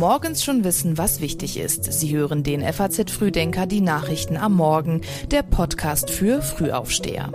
Morgens 0.00 0.42
schon 0.42 0.64
wissen, 0.64 0.96
was 0.96 1.20
wichtig 1.20 1.58
ist. 1.58 1.92
Sie 1.92 2.16
hören 2.16 2.42
den 2.42 2.62
FAZ 2.62 3.10
Frühdenker, 3.10 3.66
die 3.66 3.82
Nachrichten 3.82 4.38
am 4.38 4.54
Morgen, 4.54 5.02
der 5.30 5.42
Podcast 5.42 6.08
für 6.08 6.40
Frühaufsteher. 6.40 7.34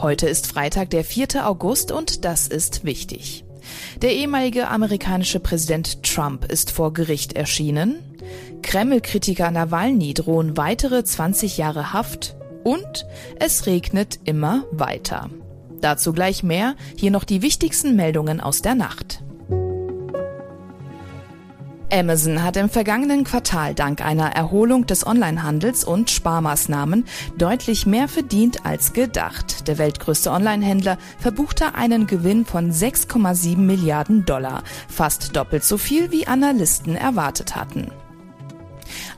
Heute 0.00 0.26
ist 0.26 0.48
Freitag, 0.48 0.90
der 0.90 1.04
4. 1.04 1.46
August 1.46 1.92
und 1.92 2.24
das 2.24 2.48
ist 2.48 2.82
wichtig. 2.82 3.44
Der 4.02 4.14
ehemalige 4.14 4.66
amerikanische 4.66 5.38
Präsident 5.38 6.02
Trump 6.02 6.50
ist 6.50 6.72
vor 6.72 6.92
Gericht 6.92 7.34
erschienen. 7.34 8.00
Kreml-Kritiker 8.62 9.52
Nawalny 9.52 10.12
drohen 10.12 10.56
weitere 10.56 11.04
20 11.04 11.56
Jahre 11.56 11.92
Haft 11.92 12.34
und 12.64 13.06
es 13.38 13.66
regnet 13.66 14.18
immer 14.24 14.64
weiter. 14.72 15.30
Dazu 15.80 16.12
gleich 16.12 16.42
mehr, 16.42 16.74
hier 16.96 17.12
noch 17.12 17.22
die 17.22 17.42
wichtigsten 17.42 17.94
Meldungen 17.94 18.40
aus 18.40 18.60
der 18.60 18.74
Nacht. 18.74 19.22
Amazon 21.92 22.42
hat 22.42 22.56
im 22.56 22.70
vergangenen 22.70 23.22
Quartal 23.22 23.74
dank 23.74 24.00
einer 24.00 24.34
Erholung 24.34 24.86
des 24.86 25.06
Onlinehandels 25.06 25.84
und 25.84 26.10
Sparmaßnahmen 26.10 27.04
deutlich 27.36 27.84
mehr 27.84 28.08
verdient 28.08 28.64
als 28.64 28.94
gedacht. 28.94 29.68
Der 29.68 29.76
weltgrößte 29.76 30.30
Onlinehändler 30.30 30.96
verbuchte 31.18 31.74
einen 31.74 32.06
Gewinn 32.06 32.46
von 32.46 32.72
6,7 32.72 33.58
Milliarden 33.58 34.24
Dollar, 34.24 34.62
fast 34.88 35.36
doppelt 35.36 35.64
so 35.64 35.76
viel 35.76 36.10
wie 36.10 36.26
Analysten 36.26 36.96
erwartet 36.96 37.56
hatten. 37.56 37.90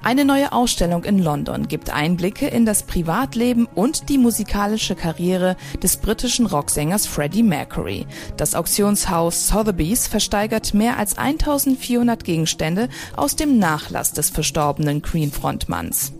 Eine 0.05 0.27
neue 0.27 0.53
Ausstellung 0.53 1.05
in 1.05 1.19
London 1.19 1.67
gibt 1.67 1.89
Einblicke 1.89 2.47
in 2.47 2.67
das 2.67 2.83
Privatleben 2.83 3.67
und 3.75 4.11
die 4.11 4.19
musikalische 4.19 4.95
Karriere 4.95 5.57
des 5.83 5.97
britischen 5.97 6.45
Rocksängers 6.45 7.07
Freddie 7.07 7.43
Mercury. 7.43 8.07
Das 8.37 8.55
Auktionshaus 8.55 9.49
Sotheby's 9.49 10.07
versteigert 10.07 10.75
mehr 10.75 10.99
als 10.99 11.17
1400 11.17 12.23
Gegenstände 12.23 12.91
aus 13.17 13.35
dem 13.35 13.59
Nachlass 13.59 14.13
des 14.13 14.29
verstorbenen 14.29 15.01
Queen-Frontmanns. 15.01 16.13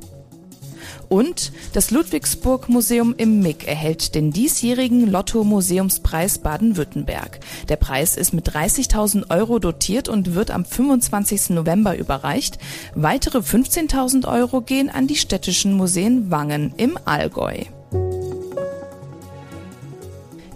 Und 1.09 1.53
das 1.73 1.91
Ludwigsburg 1.91 2.69
Museum 2.69 3.15
im 3.17 3.41
MIG 3.41 3.67
erhält 3.67 4.15
den 4.15 4.33
diesjährigen 4.33 5.11
Lotto 5.11 5.45
Museumspreis 5.45 6.39
Baden-Württemberg. 6.39 7.41
Der 7.69 7.77
Preis 7.77 8.17
ist 8.17 8.33
mit 8.33 8.49
30.000 8.49 9.31
Euro 9.31 9.59
dotiert 9.59 10.09
und 10.09 10.35
wird 10.35 10.51
am 10.51 10.65
25. 10.65 11.51
November 11.51 11.97
überreicht. 11.97 12.59
Weitere 12.95 13.39
15.000 13.39 14.27
Euro 14.27 14.61
gehen 14.61 14.91
an 14.91 15.07
die 15.07 15.17
städtischen 15.17 15.75
Museen 15.75 16.31
Wangen 16.31 16.73
im 16.77 16.99
Allgäu. 17.05 17.65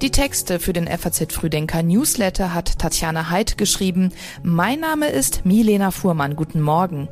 Die 0.00 0.10
Texte 0.10 0.60
für 0.60 0.72
den 0.72 0.86
FAZ 0.86 1.32
Früdenker 1.32 1.82
Newsletter 1.82 2.54
hat 2.54 2.78
Tatjana 2.78 3.30
Heid 3.30 3.58
geschrieben. 3.58 4.12
Mein 4.44 4.78
Name 4.78 5.08
ist 5.08 5.44
Milena 5.44 5.90
Fuhrmann. 5.90 6.36
Guten 6.36 6.60
Morgen. 6.60 7.08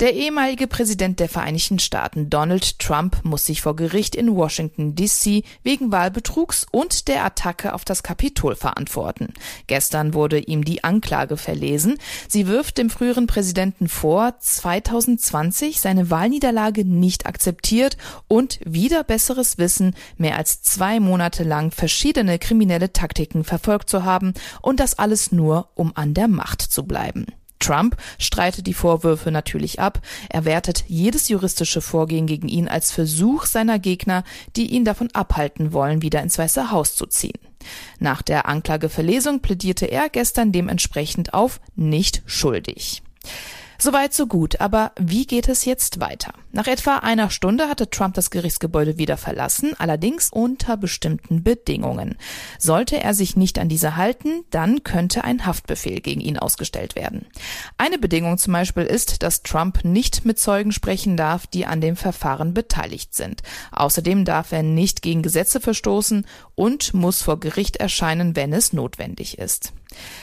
Der 0.00 0.14
ehemalige 0.14 0.66
Präsident 0.66 1.20
der 1.20 1.28
Vereinigten 1.28 1.78
Staaten 1.78 2.30
Donald 2.30 2.78
Trump 2.78 3.22
muss 3.22 3.44
sich 3.44 3.60
vor 3.60 3.76
Gericht 3.76 4.14
in 4.14 4.34
Washington 4.34 4.94
DC 4.94 5.44
wegen 5.62 5.92
Wahlbetrugs 5.92 6.66
und 6.70 7.06
der 7.06 7.22
Attacke 7.22 7.74
auf 7.74 7.84
das 7.84 8.02
Kapitol 8.02 8.56
verantworten. 8.56 9.34
Gestern 9.66 10.14
wurde 10.14 10.38
ihm 10.38 10.64
die 10.64 10.84
Anklage 10.84 11.36
verlesen. 11.36 11.98
Sie 12.28 12.46
wirft 12.46 12.78
dem 12.78 12.88
früheren 12.88 13.26
Präsidenten 13.26 13.88
vor, 13.88 14.38
2020 14.38 15.80
seine 15.80 16.08
Wahlniederlage 16.08 16.86
nicht 16.86 17.26
akzeptiert 17.26 17.98
und 18.26 18.58
wieder 18.64 19.04
besseres 19.04 19.58
Wissen 19.58 19.94
mehr 20.16 20.38
als 20.38 20.62
zwei 20.62 20.98
Monate 20.98 21.44
lang 21.44 21.72
verschiedene 21.72 22.38
kriminelle 22.38 22.94
Taktiken 22.94 23.44
verfolgt 23.44 23.90
zu 23.90 24.02
haben 24.02 24.32
und 24.62 24.80
das 24.80 24.98
alles 24.98 25.30
nur, 25.30 25.68
um 25.74 25.92
an 25.94 26.14
der 26.14 26.28
Macht 26.28 26.62
zu 26.62 26.84
bleiben. 26.84 27.26
Trump 27.60 27.96
streitet 28.18 28.66
die 28.66 28.74
Vorwürfe 28.74 29.30
natürlich 29.30 29.78
ab. 29.78 30.00
Er 30.28 30.44
wertet 30.44 30.84
jedes 30.88 31.28
juristische 31.28 31.80
Vorgehen 31.80 32.26
gegen 32.26 32.48
ihn 32.48 32.68
als 32.68 32.90
Versuch 32.90 33.46
seiner 33.46 33.78
Gegner, 33.78 34.24
die 34.56 34.66
ihn 34.66 34.84
davon 34.84 35.10
abhalten 35.12 35.72
wollen, 35.72 36.02
wieder 36.02 36.22
ins 36.22 36.38
Weiße 36.38 36.70
Haus 36.70 36.96
zu 36.96 37.06
ziehen. 37.06 37.38
Nach 37.98 38.22
der 38.22 38.48
Anklageverlesung 38.48 39.40
plädierte 39.40 39.86
er 39.86 40.08
gestern 40.08 40.50
dementsprechend 40.50 41.34
auf 41.34 41.60
nicht 41.76 42.22
schuldig. 42.26 43.02
Soweit 43.82 44.12
so 44.12 44.26
gut, 44.26 44.60
aber 44.60 44.92
wie 44.98 45.26
geht 45.26 45.48
es 45.48 45.64
jetzt 45.64 46.00
weiter? 46.00 46.34
Nach 46.52 46.66
etwa 46.66 46.98
einer 46.98 47.30
Stunde 47.30 47.66
hatte 47.70 47.88
Trump 47.88 48.12
das 48.12 48.30
Gerichtsgebäude 48.30 48.98
wieder 48.98 49.16
verlassen, 49.16 49.72
allerdings 49.78 50.28
unter 50.30 50.76
bestimmten 50.76 51.42
Bedingungen. 51.42 52.18
Sollte 52.58 53.02
er 53.02 53.14
sich 53.14 53.36
nicht 53.36 53.58
an 53.58 53.70
diese 53.70 53.96
halten, 53.96 54.44
dann 54.50 54.84
könnte 54.84 55.24
ein 55.24 55.46
Haftbefehl 55.46 56.02
gegen 56.02 56.20
ihn 56.20 56.36
ausgestellt 56.36 56.94
werden. 56.94 57.24
Eine 57.78 57.96
Bedingung 57.96 58.36
zum 58.36 58.52
Beispiel 58.52 58.82
ist, 58.82 59.22
dass 59.22 59.44
Trump 59.44 59.82
nicht 59.82 60.26
mit 60.26 60.38
Zeugen 60.38 60.72
sprechen 60.72 61.16
darf, 61.16 61.46
die 61.46 61.64
an 61.64 61.80
dem 61.80 61.96
Verfahren 61.96 62.52
beteiligt 62.52 63.14
sind. 63.14 63.42
Außerdem 63.72 64.26
darf 64.26 64.52
er 64.52 64.62
nicht 64.62 65.00
gegen 65.00 65.22
Gesetze 65.22 65.58
verstoßen 65.58 66.26
und 66.60 66.92
muss 66.92 67.22
vor 67.22 67.40
Gericht 67.40 67.76
erscheinen, 67.76 68.36
wenn 68.36 68.52
es 68.52 68.74
notwendig 68.74 69.38
ist. 69.38 69.72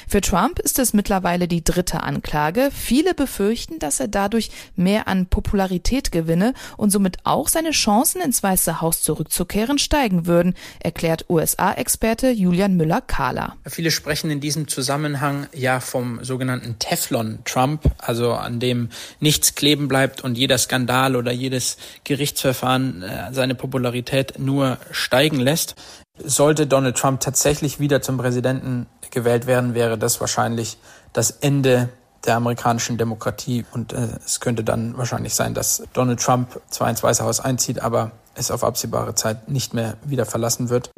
Für 0.08 0.22
Trump 0.22 0.60
ist 0.60 0.80
es 0.80 0.94
mittlerweile 0.94 1.48
die 1.48 1.64
dritte 1.64 2.04
Anklage. 2.04 2.70
Viele 2.72 3.14
befürchten, 3.14 3.80
dass 3.80 4.00
er 4.00 4.08
dadurch 4.08 4.50
mehr 4.76 5.08
an 5.08 5.26
Popularität 5.26 6.12
gewinne 6.12 6.54
und 6.78 6.92
somit 6.92 7.18
auch 7.24 7.48
seine 7.48 7.72
Chancen 7.72 8.22
ins 8.22 8.42
Weiße 8.44 8.82
Haus 8.82 9.02
zurückzukehren 9.02 9.80
steigen 9.80 10.26
würden, 10.26 10.54
erklärt 10.80 11.26
USA-Experte 11.28 12.30
Julian 12.30 12.78
Müller-Kahler. 12.78 13.58
Viele 13.66 13.92
sprechen 13.92 14.30
in 14.30 14.40
diesem 14.40 14.68
Zusammenhang 14.68 15.48
ja 15.54 15.80
vom 15.80 16.24
sogenannten 16.24 16.80
Teflon-Trump, 16.80 17.92
also 17.98 18.34
an 18.34 18.60
dem 18.60 18.90
nichts 19.20 19.56
kleben 19.56 19.88
bleibt 19.88 20.24
und 20.24 20.38
jeder 20.38 20.60
Skandal 20.60 21.16
oder 21.16 21.32
jedes 21.32 21.78
Gerichtsverfahren 22.04 23.02
äh, 23.02 23.34
seine 23.34 23.56
Popularität 23.56 24.40
nur 24.40 24.78
steigen 24.92 25.40
lässt. 25.40 25.76
Sollte 26.24 26.68
Donald 26.68 26.98
Trump 26.98 27.20
tatsächlich 27.20 27.80
wieder 27.80 28.02
zum 28.02 28.18
Präsidenten 28.18 28.88
gewählt 29.12 29.48
werden, 29.48 29.74
wäre 29.74 29.98
das 29.98 30.20
wahrscheinlich 30.20 30.78
das 31.14 31.32
Ende 31.32 31.90
der 32.26 32.36
amerikanischen 32.36 32.98
Demokratie. 32.98 33.66
Und 33.72 33.94
äh, 33.94 34.08
es 34.26 34.40
könnte 34.40 34.64
dann 34.64 34.98
wahrscheinlich 34.98 35.34
sein, 35.34 35.54
dass 35.54 35.84
Donald 35.94 36.22
Trump 36.22 36.60
zwar 36.70 36.90
ins 36.90 37.04
Weiße 37.04 37.24
Haus 37.24 37.40
einzieht, 37.40 37.82
aber 37.82 38.12
es 38.36 38.52
auf 38.52 38.64
absehbare 38.64 39.16
Zeit 39.16 39.50
nicht 39.50 39.74
mehr 39.74 39.96
wieder 40.06 40.26
verlassen 40.26 40.70
wird. 40.70 40.92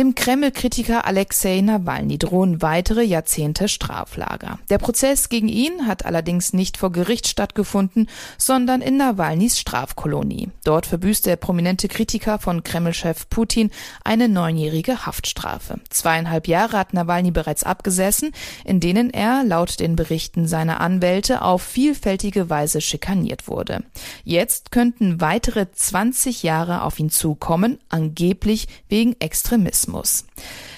Dem 0.00 0.14
Kreml-Kritiker 0.14 1.04
Alexei 1.04 1.60
Nawalny 1.60 2.16
drohen 2.16 2.62
weitere 2.62 3.02
Jahrzehnte 3.02 3.68
Straflager. 3.68 4.58
Der 4.70 4.78
Prozess 4.78 5.28
gegen 5.28 5.48
ihn 5.48 5.86
hat 5.86 6.06
allerdings 6.06 6.54
nicht 6.54 6.78
vor 6.78 6.90
Gericht 6.90 7.28
stattgefunden, 7.28 8.08
sondern 8.38 8.80
in 8.80 8.96
Nawalnys 8.96 9.58
Strafkolonie. 9.58 10.48
Dort 10.64 10.86
verbüßt 10.86 11.26
der 11.26 11.36
prominente 11.36 11.86
Kritiker 11.86 12.38
von 12.38 12.64
Kreml-Chef 12.64 13.28
Putin 13.28 13.70
eine 14.02 14.30
neunjährige 14.30 15.04
Haftstrafe. 15.04 15.80
Zweieinhalb 15.90 16.48
Jahre 16.48 16.78
hat 16.78 16.94
Nawalny 16.94 17.30
bereits 17.30 17.62
abgesessen, 17.62 18.32
in 18.64 18.80
denen 18.80 19.10
er 19.10 19.44
laut 19.44 19.80
den 19.80 19.96
Berichten 19.96 20.48
seiner 20.48 20.80
Anwälte 20.80 21.42
auf 21.42 21.60
vielfältige 21.60 22.48
Weise 22.48 22.80
schikaniert 22.80 23.48
wurde. 23.48 23.82
Jetzt 24.24 24.72
könnten 24.72 25.20
weitere 25.20 25.70
20 25.70 26.42
Jahre 26.42 26.84
auf 26.84 26.98
ihn 26.98 27.10
zukommen, 27.10 27.78
angeblich 27.90 28.66
wegen 28.88 29.14
Extremismus. 29.20 29.89
Terrorismus. 29.90 30.24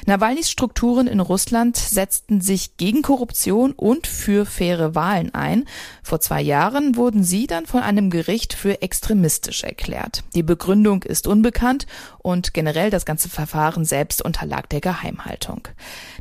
Nawalnys 0.05 0.51
Strukturen 0.51 1.07
in 1.07 1.21
Russland 1.21 1.77
setzten 1.77 2.41
sich 2.41 2.77
gegen 2.77 3.03
Korruption 3.03 3.73
und 3.73 4.09
für 4.09 4.47
faire 4.47 4.97
Wahlen 4.97 5.33
ein. 5.33 5.65
Vor 6.03 6.21
zwei 6.21 6.43
Jahren 6.43 6.97
wurden 6.97 7.23
sie 7.23 7.47
dann 7.47 7.67
von 7.67 7.83
einem 7.83 8.11
Gericht 8.11 8.53
für 8.53 8.83
extremistisch 8.83 9.63
erklärt. 9.63 10.25
Die 10.35 10.43
Begründung 10.43 11.05
ist 11.05 11.28
unbekannt 11.28 11.87
und 12.19 12.53
generell 12.53 12.91
das 12.91 13.04
ganze 13.04 13.28
Verfahren 13.28 13.84
selbst 13.84 14.22
unterlag 14.22 14.69
der 14.71 14.81
Geheimhaltung. 14.81 15.69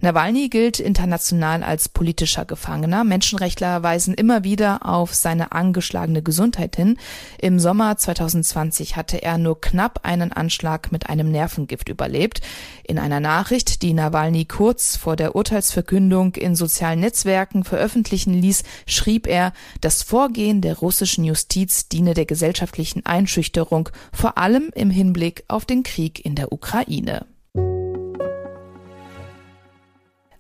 Nawalny 0.01 0.49
gilt 0.49 0.79
international 0.79 1.63
als 1.63 1.89
politischer 1.89 2.45
Gefangener. 2.45 3.03
Menschenrechtler 3.03 3.81
weisen 3.81 4.13
immer 4.13 4.43
wieder 4.43 4.85
auf 4.85 5.15
seine 5.15 5.53
angeschlagene 5.53 6.21
Gesundheit 6.21 6.75
hin. 6.75 6.97
Im 7.39 7.59
Sommer 7.59 7.97
2020 7.97 8.95
hatte 8.95 9.23
er 9.23 9.39
nur 9.39 9.59
knapp 9.59 10.01
einen 10.03 10.31
Anschlag 10.31 10.91
mit 10.91 11.09
einem 11.09 11.31
Nervengift 11.31 11.89
überlebt. 11.89 12.41
In 12.83 12.99
einer 12.99 13.19
Nachricht, 13.19 13.70
die 13.79 13.93
Nawalny 13.93 14.45
kurz 14.45 14.95
vor 14.95 15.15
der 15.15 15.35
Urteilsverkündung 15.35 16.35
in 16.35 16.55
sozialen 16.55 16.99
Netzwerken 16.99 17.63
veröffentlichen 17.63 18.33
ließ, 18.33 18.63
schrieb 18.85 19.27
er, 19.27 19.53
das 19.81 20.03
Vorgehen 20.03 20.61
der 20.61 20.77
russischen 20.77 21.23
Justiz 21.23 21.87
diene 21.87 22.13
der 22.13 22.25
gesellschaftlichen 22.25 23.05
Einschüchterung, 23.05 23.89
vor 24.13 24.37
allem 24.37 24.71
im 24.75 24.89
Hinblick 24.89 25.43
auf 25.47 25.65
den 25.65 25.83
Krieg 25.83 26.23
in 26.25 26.35
der 26.35 26.51
Ukraine. 26.51 27.25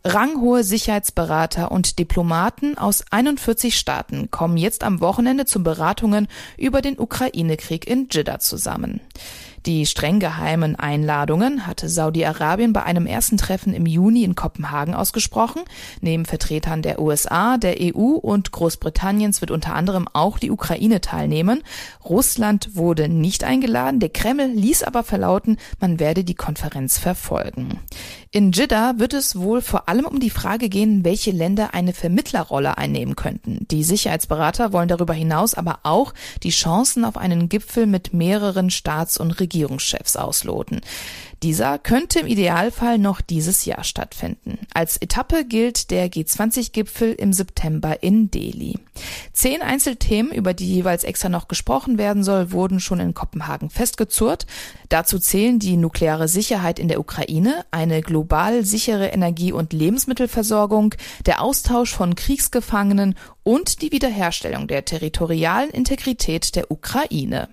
Ranghohe 0.03 0.63
Sicherheitsberater 0.63 1.71
und 1.71 1.99
Diplomaten 1.99 2.75
aus 2.75 3.03
41 3.11 3.77
Staaten 3.77 4.31
kommen 4.31 4.57
jetzt 4.57 4.83
am 4.83 4.99
Wochenende 4.99 5.45
zu 5.45 5.61
Beratungen 5.61 6.27
über 6.57 6.81
den 6.81 6.97
Ukraine-Krieg 6.97 7.87
in 7.87 8.07
Jeddah 8.09 8.39
zusammen. 8.39 9.01
Die 9.65 9.85
streng 9.85 10.19
geheimen 10.19 10.75
Einladungen 10.75 11.67
hatte 11.67 11.87
Saudi-Arabien 11.87 12.73
bei 12.73 12.83
einem 12.83 13.05
ersten 13.05 13.37
Treffen 13.37 13.73
im 13.73 13.85
Juni 13.85 14.23
in 14.23 14.33
Kopenhagen 14.33 14.95
ausgesprochen. 14.95 15.61
Neben 16.01 16.25
Vertretern 16.25 16.81
der 16.81 16.99
USA, 16.99 17.57
der 17.57 17.75
EU 17.79 18.15
und 18.15 18.51
Großbritanniens 18.51 19.41
wird 19.41 19.51
unter 19.51 19.75
anderem 19.75 20.07
auch 20.13 20.39
die 20.39 20.49
Ukraine 20.49 20.99
teilnehmen. 20.99 21.61
Russland 22.03 22.75
wurde 22.75 23.07
nicht 23.07 23.43
eingeladen, 23.43 23.99
der 23.99 24.09
Kreml 24.09 24.47
ließ 24.47 24.81
aber 24.83 25.03
verlauten, 25.03 25.57
man 25.79 25.99
werde 25.99 26.23
die 26.23 26.35
Konferenz 26.35 26.97
verfolgen. 26.97 27.79
In 28.33 28.53
Jeddah 28.53 28.93
wird 28.97 29.13
es 29.13 29.35
wohl 29.35 29.61
vor 29.61 29.89
allem 29.89 30.05
um 30.05 30.21
die 30.21 30.29
Frage 30.29 30.69
gehen, 30.69 31.03
welche 31.03 31.31
Länder 31.31 31.73
eine 31.73 31.91
Vermittlerrolle 31.91 32.77
einnehmen 32.77 33.17
könnten. 33.17 33.67
Die 33.69 33.83
Sicherheitsberater 33.83 34.71
wollen 34.71 34.87
darüber 34.87 35.13
hinaus 35.13 35.53
aber 35.53 35.79
auch 35.83 36.13
die 36.41 36.51
Chancen 36.51 37.03
auf 37.03 37.17
einen 37.17 37.49
Gipfel 37.49 37.87
mit 37.87 38.13
mehreren 38.13 38.69
Staats- 38.69 39.17
und 39.17 39.31
Regierungschefs 39.31 40.15
ausloten. 40.15 40.79
Dieser 41.43 41.79
könnte 41.79 42.19
im 42.19 42.27
Idealfall 42.27 42.99
noch 42.99 43.19
dieses 43.19 43.65
Jahr 43.65 43.83
stattfinden. 43.83 44.59
Als 44.75 44.97
Etappe 44.97 45.43
gilt 45.43 45.89
der 45.89 46.07
G20-Gipfel 46.09 47.13
im 47.13 47.33
September 47.33 48.03
in 48.03 48.29
Delhi. 48.29 48.77
Zehn 49.33 49.63
Einzelthemen, 49.63 50.31
über 50.31 50.53
die 50.53 50.71
jeweils 50.71 51.03
extra 51.03 51.29
noch 51.29 51.47
gesprochen 51.47 51.97
werden 51.97 52.23
soll, 52.23 52.51
wurden 52.51 52.79
schon 52.79 52.99
in 52.99 53.15
Kopenhagen 53.15 53.71
festgezurrt. 53.71 54.45
Dazu 54.89 55.17
zählen 55.17 55.57
die 55.57 55.77
nukleare 55.77 56.27
Sicherheit 56.27 56.77
in 56.77 56.89
der 56.89 56.99
Ukraine, 56.99 57.65
eine 57.71 58.03
global 58.21 58.63
sichere 58.63 59.07
Energie- 59.07 59.51
und 59.51 59.73
Lebensmittelversorgung, 59.73 60.93
der 61.25 61.41
Austausch 61.41 61.91
von 61.91 62.13
Kriegsgefangenen 62.13 63.15
und 63.41 63.81
die 63.81 63.91
Wiederherstellung 63.91 64.67
der 64.67 64.85
territorialen 64.85 65.71
Integrität 65.71 66.55
der 66.55 66.69
Ukraine. 66.69 67.49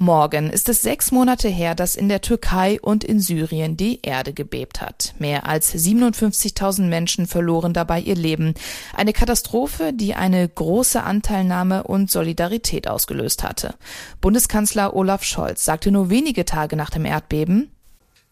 Morgen 0.00 0.48
ist 0.48 0.70
es 0.70 0.80
sechs 0.80 1.12
Monate 1.12 1.48
her, 1.48 1.74
dass 1.74 1.96
in 1.96 2.08
der 2.08 2.22
Türkei 2.22 2.80
und 2.80 3.04
in 3.04 3.20
Syrien 3.20 3.76
die 3.76 4.00
Erde 4.00 4.32
gebebt 4.32 4.80
hat. 4.80 5.14
Mehr 5.18 5.44
als 5.44 5.74
57.000 5.74 6.86
Menschen 6.86 7.26
verloren 7.26 7.74
dabei 7.74 8.00
ihr 8.00 8.14
Leben. 8.14 8.54
Eine 8.94 9.12
Katastrophe, 9.12 9.92
die 9.92 10.14
eine 10.14 10.48
große 10.48 11.02
Anteilnahme 11.02 11.82
und 11.82 12.10
Solidarität 12.10 12.88
ausgelöst 12.88 13.42
hatte. 13.42 13.74
Bundeskanzler 14.22 14.94
Olaf 14.96 15.24
Scholz 15.24 15.64
sagte 15.64 15.90
nur 15.90 16.08
wenige 16.08 16.46
Tage 16.46 16.76
nach 16.76 16.90
dem 16.90 17.04
Erdbeben, 17.04 17.70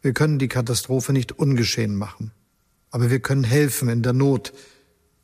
Wir 0.07 0.15
können 0.15 0.39
die 0.39 0.47
Katastrophe 0.47 1.13
nicht 1.13 1.33
ungeschehen 1.33 1.97
machen, 1.97 2.31
aber 2.93 3.11
wir 3.11 3.19
können 3.19 3.43
helfen 3.43 3.89
in 3.89 4.05
der 4.05 4.13
Not 4.13 4.53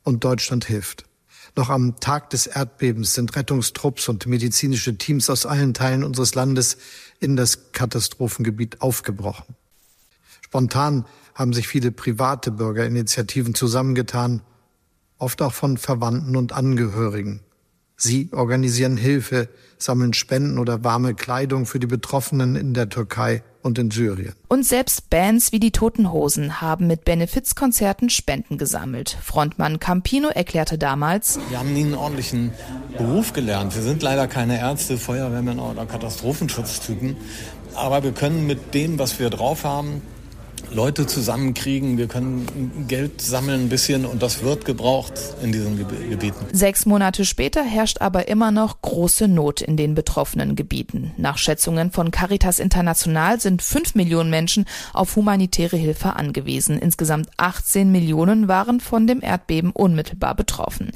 und 0.03 0.25
Deutschland 0.25 0.65
hilft. 0.65 1.05
Noch 1.55 1.69
am 1.69 2.01
Tag 2.01 2.31
des 2.31 2.47
Erdbebens 2.47 3.13
sind 3.13 3.33
Rettungstrupps 3.33 4.09
und 4.09 4.25
medizinische 4.25 4.97
Teams 4.97 5.29
aus 5.29 5.45
allen 5.45 5.73
Teilen 5.73 6.03
unseres 6.03 6.35
Landes 6.35 6.75
in 7.21 7.37
das 7.37 7.71
Katastrophengebiet 7.71 8.81
aufgebrochen. 8.81 9.55
Spontan 10.41 11.05
haben 11.33 11.53
sich 11.53 11.69
viele 11.69 11.93
private 11.93 12.51
Bürgerinitiativen 12.51 13.55
zusammengetan, 13.55 14.41
oft 15.17 15.41
auch 15.41 15.53
von 15.53 15.77
Verwandten 15.77 16.35
und 16.35 16.51
Angehörigen. 16.51 17.39
Sie 17.95 18.27
organisieren 18.33 18.97
Hilfe, 18.97 19.47
sammeln 19.77 20.11
Spenden 20.11 20.59
oder 20.59 20.83
warme 20.83 21.15
Kleidung 21.15 21.65
für 21.65 21.79
die 21.79 21.87
Betroffenen 21.87 22.57
in 22.57 22.73
der 22.73 22.89
Türkei 22.89 23.43
und 23.63 23.79
in 23.79 23.89
Syrien. 23.89 24.33
Und 24.47 24.65
selbst 24.65 25.09
Bands 25.09 25.51
wie 25.51 25.59
die 25.59 25.71
Toten 25.71 26.11
Hosen 26.11 26.61
haben 26.61 26.87
mit 26.87 27.05
Benefizkonzerten 27.05 28.09
Spenden 28.09 28.57
gesammelt. 28.57 29.17
Frontmann 29.23 29.79
Campino 29.79 30.27
erklärte 30.27 30.77
damals, 30.77 31.39
Wir 31.49 31.59
haben 31.59 31.73
nie 31.73 31.85
einen 31.85 31.95
ordentlichen 31.95 32.51
Beruf 32.97 33.33
gelernt. 33.33 33.75
Wir 33.75 33.81
sind 33.81 34.03
leider 34.03 34.27
keine 34.27 34.59
Ärzte, 34.59 34.97
Feuerwehrmänner 34.97 35.71
oder 35.71 35.85
Katastrophenschutztypen. 35.85 37.15
Aber 37.75 38.03
wir 38.03 38.11
können 38.11 38.45
mit 38.45 38.73
dem, 38.73 38.99
was 38.99 39.19
wir 39.19 39.29
drauf 39.29 39.63
haben, 39.63 40.01
Leute 40.73 41.05
zusammenkriegen, 41.05 41.97
wir 41.97 42.07
können 42.07 42.85
Geld 42.87 43.21
sammeln 43.21 43.65
ein 43.65 43.69
bisschen 43.69 44.05
und 44.05 44.23
das 44.23 44.43
wird 44.43 44.65
gebraucht 44.65 45.13
in 45.43 45.51
diesen 45.51 45.77
Gebieten. 45.77 46.45
Sechs 46.51 46.85
Monate 46.85 47.25
später 47.25 47.63
herrscht 47.63 48.01
aber 48.01 48.27
immer 48.27 48.51
noch 48.51 48.81
große 48.81 49.27
Not 49.27 49.61
in 49.61 49.77
den 49.77 49.93
betroffenen 49.93 50.55
Gebieten. 50.55 51.11
Nach 51.17 51.37
Schätzungen 51.37 51.91
von 51.91 52.09
Caritas 52.09 52.59
International 52.59 53.39
sind 53.39 53.61
fünf 53.61 53.93
Millionen 53.93 54.31
Menschen 54.31 54.65
auf 54.93 55.15
humanitäre 55.15 55.77
Hilfe 55.77 56.15
angewiesen. 56.15 56.79
Insgesamt 56.79 57.29
18 57.37 57.91
Millionen 57.91 58.47
waren 58.47 58.79
von 58.79 59.05
dem 59.05 59.21
Erdbeben 59.21 59.71
unmittelbar 59.71 60.35
betroffen. 60.35 60.91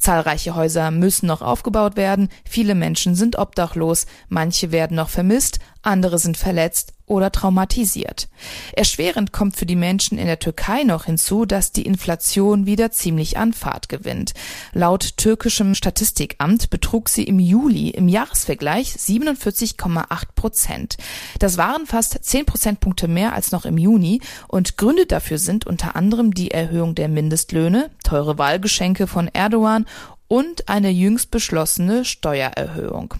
Zahlreiche 0.00 0.54
Häuser 0.54 0.90
müssen 0.90 1.26
noch 1.26 1.42
aufgebaut 1.42 1.96
werden, 1.96 2.28
viele 2.44 2.74
Menschen 2.74 3.14
sind 3.14 3.36
obdachlos, 3.36 4.06
manche 4.28 4.72
werden 4.72 4.96
noch 4.96 5.10
vermisst, 5.10 5.58
andere 5.82 6.18
sind 6.18 6.36
verletzt 6.36 6.92
oder 7.10 7.32
traumatisiert. 7.32 8.28
Erschwerend 8.72 9.32
kommt 9.32 9.56
für 9.56 9.66
die 9.66 9.76
Menschen 9.76 10.16
in 10.16 10.26
der 10.26 10.38
Türkei 10.38 10.84
noch 10.84 11.06
hinzu, 11.06 11.44
dass 11.44 11.72
die 11.72 11.84
Inflation 11.84 12.66
wieder 12.66 12.92
ziemlich 12.92 13.36
an 13.36 13.52
Fahrt 13.52 13.88
gewinnt. 13.88 14.32
Laut 14.72 15.16
türkischem 15.16 15.74
Statistikamt 15.74 16.70
betrug 16.70 17.08
sie 17.08 17.24
im 17.24 17.40
Juli 17.40 17.90
im 17.90 18.06
Jahresvergleich 18.06 18.94
47,8 18.94 20.06
Prozent. 20.36 20.96
Das 21.40 21.58
waren 21.58 21.86
fast 21.86 22.22
10 22.22 22.46
Prozentpunkte 22.46 23.08
mehr 23.08 23.32
als 23.32 23.50
noch 23.50 23.64
im 23.64 23.76
Juni 23.76 24.20
und 24.46 24.76
Gründe 24.76 25.06
dafür 25.06 25.38
sind 25.38 25.66
unter 25.66 25.96
anderem 25.96 26.32
die 26.32 26.52
Erhöhung 26.52 26.94
der 26.94 27.08
Mindestlöhne, 27.08 27.90
teure 28.10 28.38
Wahlgeschenke 28.38 29.06
von 29.06 29.28
Erdogan 29.28 29.86
und 30.26 30.68
eine 30.68 30.90
jüngst 30.90 31.30
beschlossene 31.30 32.04
Steuererhöhung. 32.04 33.14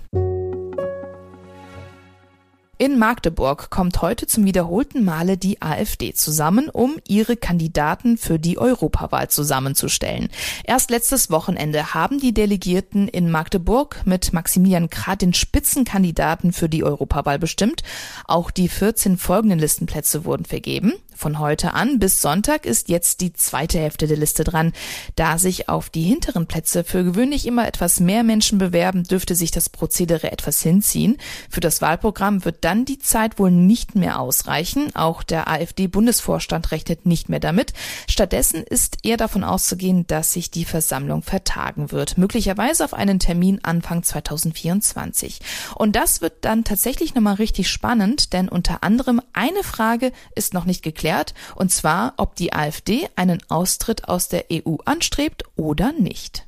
In 2.77 2.99
Magdeburg 2.99 3.71
kommt 3.71 4.01
heute 4.03 4.27
zum 4.27 4.47
wiederholten 4.47 5.05
Male 5.05 5.37
die 5.37 5.63
AfD 5.63 6.15
zusammen, 6.15 6.69
um 6.71 6.97
ihre 7.07 7.37
Kandidaten 7.37 8.17
für 8.17 8.39
die 8.39 8.59
Europawahl 8.59 9.29
zusammenzustellen. 9.29 10.29
Erst 10.65 10.91
letztes 10.91 11.31
Wochenende 11.31 11.95
haben 11.95 12.19
die 12.19 12.35
Delegierten 12.35 13.07
in 13.07 13.31
Magdeburg 13.31 14.01
mit 14.07 14.33
Maximilian 14.33 14.91
Krah 14.91 15.15
den 15.15 15.35
Spitzenkandidaten 15.35 16.53
für 16.53 16.71
die 16.71 16.83
Europawahl 16.83 17.39
bestimmt. 17.39 17.83
Auch 18.25 18.51
die 18.51 18.69
14 18.69 19.19
folgenden 19.19 19.59
Listenplätze 19.59 20.25
wurden 20.25 20.47
vergeben. 20.47 20.95
Von 21.21 21.39
heute 21.39 21.75
an 21.75 21.99
bis 21.99 22.23
Sonntag 22.23 22.65
ist 22.65 22.89
jetzt 22.89 23.21
die 23.21 23.35
zweite 23.35 23.79
Hälfte 23.79 24.07
der 24.07 24.17
Liste 24.17 24.43
dran. 24.43 24.73
Da 25.17 25.37
sich 25.37 25.69
auf 25.69 25.91
die 25.91 26.01
hinteren 26.01 26.47
Plätze 26.47 26.83
für 26.83 27.05
gewöhnlich 27.05 27.47
immer 27.47 27.69
etwas 27.69 28.01
mehr 28.01 28.23
Menschen 28.23 28.57
bewerben, 28.57 29.05
dürfte 29.05 29.35
sich 29.35 29.51
das 29.51 29.69
Prozedere 29.69 30.33
etwas 30.33 30.63
hinziehen. 30.63 31.19
Für 31.51 31.61
das 31.61 31.83
Wahlprogramm 31.83 32.47
wird 32.47 32.65
dann 32.65 32.87
die 32.87 32.99
Zeit 32.99 33.39
wohl 33.39 33.51
nicht 33.51 33.97
mehr 33.97 34.19
ausreichen. 34.19 34.97
Auch 34.97 35.23
der 35.23 35.47
AfD-Bundesvorstand 35.49 36.71
rechnet 36.71 37.05
nicht 37.05 37.29
mehr 37.29 37.39
damit. 37.39 37.75
Stattdessen 38.09 38.63
ist 38.63 38.97
eher 39.03 39.19
davon 39.19 39.45
auszugehen, 39.45 40.07
dass 40.07 40.33
sich 40.33 40.51
die 40.51 40.65
Versammlung 40.65 41.23
vertagen 41.23 41.93
wird. 41.93 42.17
Möglicherweise 42.17 42.83
auf 42.83 42.95
einen 42.95 43.19
Termin 43.19 43.61
Anfang 43.63 44.03
2024. 44.03 45.41
Und 45.75 45.97
das 45.97 46.23
wird 46.23 46.47
dann 46.47 46.65
tatsächlich 46.65 47.15
nochmal 47.15 47.35
richtig 47.35 47.69
spannend, 47.69 48.33
denn 48.33 48.49
unter 48.49 48.83
anderem 48.83 49.21
eine 49.35 49.63
Frage 49.63 50.13
ist 50.35 50.55
noch 50.55 50.65
nicht 50.65 50.83
geklärt 50.83 51.10
geklärt, 51.11 51.35
und 51.57 51.73
zwar, 51.73 52.15
ob 52.17 52.37
die 52.37 52.53
AfD 52.53 53.09
einen 53.17 53.41
Austritt 53.49 54.09
aus 54.09 54.29
der 54.29 54.47
EU 54.53 54.77
anstrebt 54.85 55.45
oder 55.57 55.93
nicht. 55.93 56.47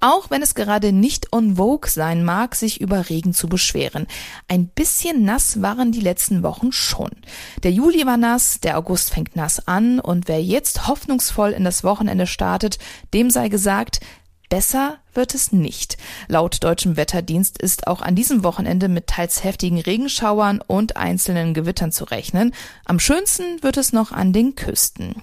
Auch 0.00 0.28
wenn 0.28 0.42
es 0.42 0.54
gerade 0.54 0.92
nicht 0.92 1.32
on 1.32 1.56
vogue 1.56 1.88
sein 1.88 2.24
mag, 2.24 2.54
sich 2.56 2.78
über 2.78 3.08
Regen 3.08 3.32
zu 3.32 3.48
beschweren. 3.48 4.06
Ein 4.48 4.66
bisschen 4.66 5.24
nass 5.24 5.62
waren 5.62 5.92
die 5.92 6.00
letzten 6.00 6.42
Wochen 6.42 6.72
schon. 6.72 7.10
Der 7.62 7.72
Juli 7.72 8.04
war 8.04 8.18
nass, 8.18 8.60
der 8.60 8.76
August 8.76 9.10
fängt 9.10 9.34
nass 9.34 9.66
an 9.66 10.00
und 10.00 10.28
wer 10.28 10.42
jetzt 10.42 10.88
hoffnungsvoll 10.88 11.52
in 11.52 11.64
das 11.64 11.84
Wochenende 11.84 12.26
startet, 12.26 12.78
dem 13.14 13.30
sei 13.30 13.48
gesagt, 13.48 14.00
Besser 14.48 14.98
wird 15.14 15.34
es 15.34 15.52
nicht. 15.52 15.96
Laut 16.28 16.62
deutschem 16.62 16.96
Wetterdienst 16.96 17.58
ist 17.58 17.86
auch 17.86 18.02
an 18.02 18.14
diesem 18.14 18.44
Wochenende 18.44 18.88
mit 18.88 19.06
teils 19.06 19.42
heftigen 19.44 19.80
Regenschauern 19.80 20.60
und 20.60 20.96
einzelnen 20.96 21.54
Gewittern 21.54 21.92
zu 21.92 22.04
rechnen. 22.04 22.54
Am 22.84 23.00
schönsten 23.00 23.62
wird 23.62 23.76
es 23.76 23.92
noch 23.92 24.12
an 24.12 24.32
den 24.32 24.54
Küsten. 24.54 25.22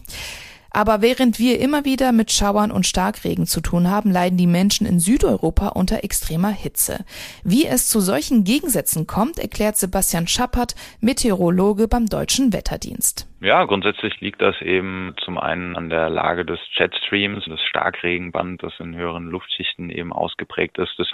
Aber 0.73 1.01
während 1.01 1.37
wir 1.37 1.59
immer 1.59 1.83
wieder 1.83 2.13
mit 2.13 2.31
Schauern 2.31 2.71
und 2.71 2.87
Starkregen 2.87 3.45
zu 3.45 3.59
tun 3.59 3.89
haben, 3.89 4.09
leiden 4.09 4.37
die 4.37 4.47
Menschen 4.47 4.87
in 4.87 5.01
Südeuropa 5.01 5.67
unter 5.69 6.03
extremer 6.03 6.49
Hitze. 6.49 7.03
Wie 7.43 7.65
es 7.65 7.89
zu 7.89 7.99
solchen 7.99 8.45
Gegensätzen 8.45 9.05
kommt, 9.05 9.37
erklärt 9.37 9.77
Sebastian 9.77 10.27
Schappert, 10.27 10.75
Meteorologe 11.01 11.89
beim 11.89 12.05
Deutschen 12.07 12.53
Wetterdienst. 12.53 13.27
Ja, 13.41 13.63
grundsätzlich 13.65 14.21
liegt 14.21 14.39
das 14.39 14.61
eben 14.61 15.15
zum 15.25 15.39
einen 15.39 15.75
an 15.75 15.89
der 15.89 16.11
Lage 16.11 16.45
des 16.45 16.59
Jetstreams, 16.73 17.43
das 17.47 17.59
Starkregenband, 17.63 18.61
das 18.61 18.79
in 18.79 18.95
höheren 18.95 19.31
Luftschichten 19.31 19.89
eben 19.89 20.13
ausgeprägt 20.13 20.77
ist. 20.77 20.93
Das 20.99 21.07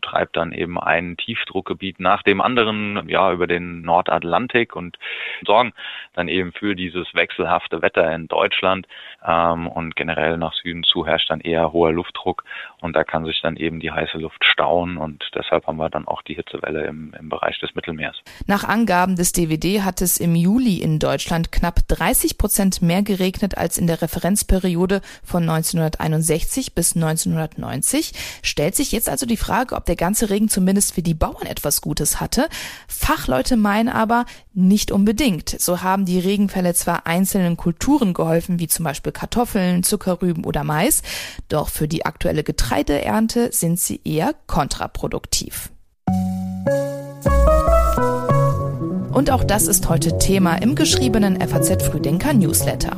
treibt 0.00 0.36
dann 0.36 0.52
eben 0.52 0.78
ein 0.78 1.16
Tiefdruckgebiet 1.16 2.00
nach 2.00 2.22
dem 2.22 2.40
anderen, 2.40 3.08
ja, 3.08 3.32
über 3.32 3.46
den 3.46 3.82
Nordatlantik 3.82 4.74
und 4.76 4.98
sorgen 5.46 5.72
dann 6.14 6.28
eben 6.28 6.52
für 6.52 6.74
dieses 6.74 7.06
wechselhafte 7.14 7.82
Wetter 7.82 8.14
in 8.14 8.28
Deutschland 8.28 8.86
ähm, 9.26 9.66
und 9.66 9.96
generell 9.96 10.38
nach 10.38 10.54
Süden 10.54 10.84
zu 10.84 11.06
herrscht 11.06 11.30
dann 11.30 11.40
eher 11.40 11.72
hoher 11.72 11.92
Luftdruck 11.92 12.44
und 12.80 12.94
da 12.96 13.04
kann 13.04 13.24
sich 13.24 13.40
dann 13.42 13.56
eben 13.56 13.80
die 13.80 13.90
heiße 13.90 14.18
Luft 14.18 14.44
stauen 14.44 14.96
und 14.96 15.24
deshalb 15.34 15.66
haben 15.66 15.76
wir 15.76 15.90
dann 15.90 16.06
auch 16.06 16.22
die 16.22 16.34
Hitzewelle 16.34 16.86
im, 16.86 17.14
im 17.18 17.28
Bereich 17.28 17.58
des 17.60 17.74
Mittelmeers. 17.74 18.16
Nach 18.46 18.64
Angaben 18.64 19.16
des 19.16 19.32
DWD 19.32 19.82
hat 19.82 20.00
es 20.00 20.18
im 20.18 20.34
Juli 20.34 20.82
in 20.82 20.98
Deutschland 20.98 21.52
knapp 21.62 21.86
30 21.86 22.38
Prozent 22.38 22.82
mehr 22.82 23.04
geregnet 23.04 23.56
als 23.56 23.78
in 23.78 23.86
der 23.86 24.02
Referenzperiode 24.02 25.00
von 25.22 25.48
1961 25.48 26.74
bis 26.74 26.96
1990. 26.96 28.14
Stellt 28.42 28.74
sich 28.74 28.90
jetzt 28.90 29.08
also 29.08 29.26
die 29.26 29.36
Frage, 29.36 29.76
ob 29.76 29.86
der 29.86 29.94
ganze 29.94 30.28
Regen 30.28 30.48
zumindest 30.48 30.92
für 30.92 31.02
die 31.02 31.14
Bauern 31.14 31.46
etwas 31.46 31.80
Gutes 31.80 32.18
hatte. 32.18 32.48
Fachleute 32.88 33.56
meinen 33.56 33.88
aber 33.88 34.26
nicht 34.54 34.90
unbedingt. 34.90 35.50
So 35.60 35.82
haben 35.82 36.04
die 36.04 36.18
Regenfälle 36.18 36.74
zwar 36.74 37.06
einzelnen 37.06 37.56
Kulturen 37.56 38.12
geholfen, 38.12 38.58
wie 38.58 38.66
zum 38.66 38.84
Beispiel 38.84 39.12
Kartoffeln, 39.12 39.84
Zuckerrüben 39.84 40.44
oder 40.44 40.64
Mais, 40.64 41.02
doch 41.48 41.68
für 41.68 41.86
die 41.86 42.04
aktuelle 42.04 42.42
Getreideernte 42.42 43.52
sind 43.52 43.78
sie 43.78 44.00
eher 44.02 44.34
kontraproduktiv. 44.48 45.71
Und 49.12 49.30
auch 49.30 49.44
das 49.44 49.66
ist 49.66 49.88
heute 49.88 50.18
Thema 50.18 50.56
im 50.56 50.74
geschriebenen 50.74 51.40
FAZ 51.40 51.82
Frühdenker 51.82 52.32
Newsletter. 52.32 52.96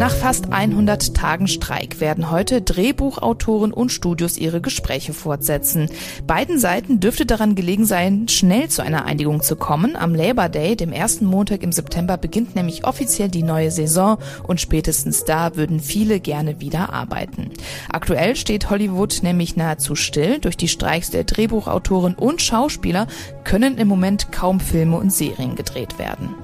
Nach 0.00 0.14
fast 0.14 0.50
100 0.50 1.14
Tagen 1.14 1.46
Streik 1.46 2.00
werden 2.00 2.30
heute 2.30 2.62
Drehbuchautoren 2.62 3.70
und 3.70 3.92
Studios 3.92 4.38
ihre 4.38 4.62
Gespräche 4.62 5.12
fortsetzen. 5.12 5.90
Beiden 6.26 6.58
Seiten 6.58 7.00
dürfte 7.00 7.26
daran 7.26 7.54
gelegen 7.54 7.84
sein, 7.84 8.26
schnell 8.26 8.70
zu 8.70 8.80
einer 8.80 9.04
Einigung 9.04 9.42
zu 9.42 9.56
kommen. 9.56 9.96
Am 9.96 10.14
Labor 10.14 10.48
Day, 10.48 10.74
dem 10.74 10.90
ersten 10.90 11.26
Montag 11.26 11.62
im 11.62 11.70
September, 11.70 12.16
beginnt 12.16 12.56
nämlich 12.56 12.86
offiziell 12.86 13.28
die 13.28 13.42
neue 13.42 13.70
Saison 13.70 14.16
und 14.42 14.58
spätestens 14.58 15.24
da 15.24 15.54
würden 15.56 15.80
viele 15.80 16.18
gerne 16.18 16.62
wieder 16.62 16.94
arbeiten. 16.94 17.50
Aktuell 17.90 18.36
steht 18.36 18.70
Hollywood 18.70 19.18
nämlich 19.22 19.56
nahezu 19.56 19.96
still. 19.96 20.38
Durch 20.38 20.56
die 20.56 20.68
Streiks 20.68 21.10
der 21.10 21.24
Drehbuchautoren 21.24 22.14
und 22.14 22.40
Schauspieler 22.40 23.06
können 23.44 23.76
im 23.76 23.88
Moment 23.88 24.32
kaum 24.32 24.60
Filme 24.60 24.96
und 24.96 25.12
Serien 25.12 25.56
gedreht 25.56 25.98
werden. 25.98 26.34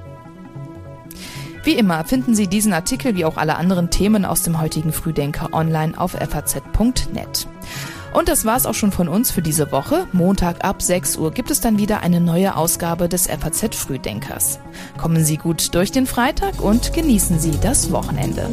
Wie 1.67 1.75
immer 1.75 2.05
finden 2.05 2.33
Sie 2.33 2.47
diesen 2.47 2.71
Artikel 2.71 3.17
wie 3.17 3.25
auch 3.25 3.35
alle 3.35 3.57
anderen 3.57 3.89
Themen 3.89 4.23
aus 4.23 4.41
dem 4.41 4.61
heutigen 4.61 4.93
Frühdenker 4.93 5.49
online 5.51 5.99
auf 5.99 6.11
faz.net. 6.11 7.45
Und 8.13 8.29
das 8.29 8.45
war's 8.45 8.65
auch 8.65 8.73
schon 8.73 8.93
von 8.93 9.09
uns 9.09 9.31
für 9.31 9.41
diese 9.41 9.69
Woche. 9.73 10.07
Montag 10.13 10.63
ab 10.63 10.81
6 10.81 11.17
Uhr 11.17 11.31
gibt 11.31 11.51
es 11.51 11.59
dann 11.59 11.77
wieder 11.77 11.99
eine 11.99 12.21
neue 12.21 12.55
Ausgabe 12.55 13.09
des 13.09 13.27
FAZ 13.27 13.75
Frühdenkers. 13.75 14.59
Kommen 14.97 15.25
Sie 15.25 15.35
gut 15.35 15.75
durch 15.75 15.91
den 15.91 16.05
Freitag 16.05 16.61
und 16.61 16.93
genießen 16.93 17.37
Sie 17.37 17.51
das 17.61 17.91
Wochenende. 17.91 18.47